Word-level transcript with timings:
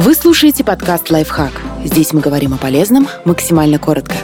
Вы 0.00 0.14
слушаете 0.14 0.62
подкаст 0.62 1.10
«Лайфхак». 1.10 1.50
Здесь 1.84 2.12
мы 2.12 2.20
говорим 2.20 2.54
о 2.54 2.56
полезном 2.56 3.08
максимально 3.24 3.80
коротко. 3.80 4.14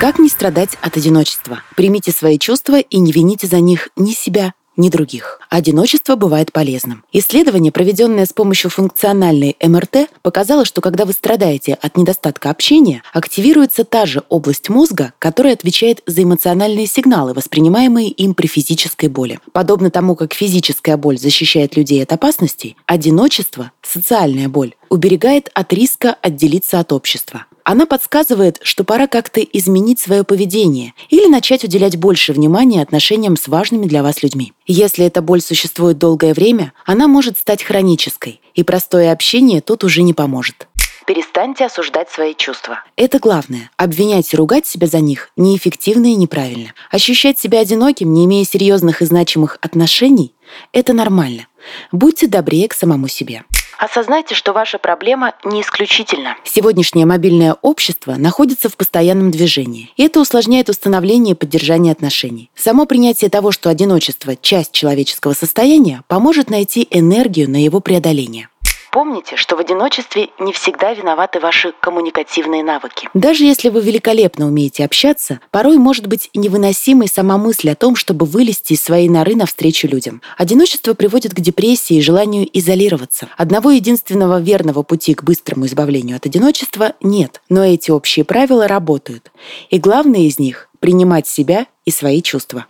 Как 0.00 0.18
не 0.18 0.28
страдать 0.28 0.76
от 0.82 0.96
одиночества? 0.96 1.62
Примите 1.76 2.10
свои 2.10 2.36
чувства 2.36 2.80
и 2.80 2.98
не 2.98 3.12
вините 3.12 3.46
за 3.46 3.60
них 3.60 3.90
ни 3.94 4.10
себя, 4.10 4.54
ни 4.76 4.88
других. 4.88 5.40
Одиночество 5.48 6.16
бывает 6.16 6.52
полезным. 6.52 7.04
Исследование, 7.12 7.72
проведенное 7.72 8.26
с 8.26 8.32
помощью 8.32 8.70
функциональной 8.70 9.56
МРТ, 9.62 10.10
показало, 10.22 10.64
что 10.64 10.80
когда 10.80 11.04
вы 11.04 11.12
страдаете 11.12 11.74
от 11.74 11.96
недостатка 11.96 12.50
общения, 12.50 13.02
активируется 13.12 13.84
та 13.84 14.06
же 14.06 14.22
область 14.28 14.68
мозга, 14.68 15.12
которая 15.18 15.54
отвечает 15.54 16.02
за 16.06 16.22
эмоциональные 16.22 16.86
сигналы, 16.86 17.32
воспринимаемые 17.32 18.08
им 18.08 18.34
при 18.34 18.46
физической 18.46 19.08
боли. 19.08 19.38
Подобно 19.52 19.90
тому, 19.90 20.14
как 20.16 20.34
физическая 20.34 20.96
боль 20.96 21.18
защищает 21.18 21.76
людей 21.76 22.02
от 22.02 22.12
опасностей, 22.12 22.76
одиночество, 22.86 23.72
социальная 23.86 24.48
боль, 24.48 24.74
уберегает 24.88 25.50
от 25.54 25.72
риска 25.72 26.16
отделиться 26.20 26.80
от 26.80 26.92
общества. 26.92 27.46
Она 27.64 27.84
подсказывает, 27.86 28.60
что 28.62 28.84
пора 28.84 29.08
как-то 29.08 29.40
изменить 29.40 29.98
свое 29.98 30.22
поведение 30.22 30.94
или 31.08 31.26
начать 31.26 31.64
уделять 31.64 31.96
больше 31.96 32.32
внимания 32.32 32.80
отношениям 32.80 33.36
с 33.36 33.48
важными 33.48 33.86
для 33.86 34.04
вас 34.04 34.22
людьми. 34.22 34.52
Если 34.66 35.04
эта 35.04 35.20
боль 35.20 35.40
существует 35.40 35.98
долгое 35.98 36.32
время, 36.32 36.72
она 36.84 37.08
может 37.08 37.38
стать 37.38 37.64
хронической, 37.64 38.40
и 38.54 38.62
простое 38.62 39.10
общение 39.10 39.60
тут 39.60 39.82
уже 39.82 40.02
не 40.02 40.14
поможет. 40.14 40.68
Перестаньте 41.06 41.64
осуждать 41.64 42.10
свои 42.10 42.34
чувства. 42.34 42.82
Это 42.96 43.20
главное. 43.20 43.70
Обвинять 43.76 44.32
и 44.32 44.36
ругать 44.36 44.66
себя 44.66 44.88
за 44.88 44.98
них 44.98 45.30
неэффективно 45.36 46.06
и 46.06 46.16
неправильно. 46.16 46.74
Ощущать 46.90 47.38
себя 47.38 47.60
одиноким, 47.60 48.12
не 48.12 48.24
имея 48.24 48.44
серьезных 48.44 49.02
и 49.02 49.06
значимых 49.06 49.58
отношений, 49.60 50.34
это 50.72 50.92
нормально. 50.92 51.46
Будьте 51.92 52.26
добрее 52.26 52.68
к 52.68 52.74
самому 52.74 53.06
себе. 53.06 53.44
Осознайте, 53.78 54.34
что 54.34 54.52
ваша 54.52 54.78
проблема 54.78 55.34
не 55.44 55.60
исключительна. 55.62 56.36
Сегодняшнее 56.44 57.06
мобильное 57.06 57.56
общество 57.60 58.14
находится 58.16 58.68
в 58.68 58.76
постоянном 58.76 59.30
движении, 59.30 59.90
и 59.96 60.04
это 60.04 60.20
усложняет 60.20 60.68
установление 60.68 61.34
и 61.34 61.38
поддержание 61.38 61.92
отношений. 61.92 62.50
Само 62.54 62.86
принятие 62.86 63.30
того, 63.30 63.52
что 63.52 63.68
одиночество– 63.68 64.36
часть 64.40 64.72
человеческого 64.72 65.34
состояния, 65.34 66.02
поможет 66.08 66.50
найти 66.50 66.86
энергию 66.90 67.50
на 67.50 67.62
его 67.62 67.80
преодоление. 67.80 68.48
Помните, 68.96 69.36
что 69.36 69.56
в 69.56 69.58
одиночестве 69.58 70.30
не 70.38 70.54
всегда 70.54 70.94
виноваты 70.94 71.38
ваши 71.38 71.74
коммуникативные 71.80 72.64
навыки. 72.64 73.10
Даже 73.12 73.44
если 73.44 73.68
вы 73.68 73.82
великолепно 73.82 74.46
умеете 74.46 74.86
общаться, 74.86 75.38
порой 75.50 75.76
может 75.76 76.06
быть 76.06 76.30
невыносимой 76.32 77.06
сама 77.06 77.36
мысль 77.36 77.68
о 77.68 77.74
том, 77.74 77.94
чтобы 77.94 78.24
вылезти 78.24 78.72
из 78.72 78.82
своей 78.82 79.10
норы 79.10 79.34
навстречу 79.34 79.86
людям. 79.86 80.22
Одиночество 80.38 80.94
приводит 80.94 81.34
к 81.34 81.40
депрессии 81.40 81.98
и 81.98 82.00
желанию 82.00 82.48
изолироваться. 82.58 83.28
Одного 83.36 83.70
единственного 83.72 84.40
верного 84.40 84.82
пути 84.82 85.12
к 85.12 85.24
быстрому 85.24 85.66
избавлению 85.66 86.16
от 86.16 86.24
одиночества 86.24 86.94
нет, 87.02 87.42
но 87.50 87.62
эти 87.62 87.90
общие 87.90 88.24
правила 88.24 88.66
работают. 88.66 89.30
И 89.68 89.78
главное 89.78 90.20
из 90.20 90.38
них– 90.38 90.70
принимать 90.80 91.28
себя 91.28 91.66
и 91.84 91.90
свои 91.90 92.22
чувства. 92.22 92.64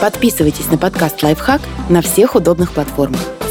Подписывайтесь 0.00 0.66
на 0.72 0.76
подкаст 0.76 1.22
«Лайфхак» 1.22 1.60
на 1.88 2.02
всех 2.02 2.34
удобных 2.34 2.72
платформах. 2.72 3.37